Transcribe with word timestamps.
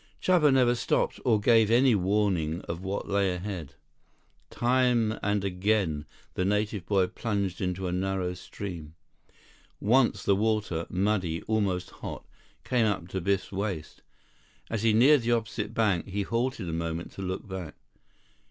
Chuba 0.19 0.51
never 0.51 0.73
stopped, 0.73 1.19
or 1.23 1.39
gave 1.39 1.69
any 1.69 1.93
warning 1.93 2.61
of 2.61 2.81
what 2.81 3.07
lay 3.07 3.31
ahead. 3.35 3.75
Time 4.49 5.19
and 5.21 5.43
again 5.45 6.07
the 6.33 6.43
native 6.43 6.87
boy 6.87 7.05
plunged 7.05 7.61
into 7.61 7.85
a 7.85 7.91
narrow 7.91 8.33
stream. 8.33 8.95
Once 9.79 10.23
the 10.23 10.35
water, 10.35 10.87
muddy, 10.89 11.43
almost 11.43 11.91
hot, 11.91 12.25
came 12.63 12.87
up 12.87 13.09
to 13.09 13.21
Biff's 13.21 13.51
waist. 13.51 14.01
As 14.71 14.81
he 14.81 14.91
neared 14.91 15.21
the 15.21 15.33
opposite 15.33 15.75
bank, 15.75 16.07
he 16.07 16.23
halted 16.23 16.67
a 16.67 16.73
moment 16.73 17.11
to 17.11 17.21
look 17.21 17.47
back. 17.47 17.75